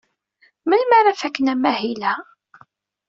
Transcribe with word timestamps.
Melmi 0.67 0.95
ara 0.99 1.13
faken 1.21 1.51
amahil-a? 1.53 2.13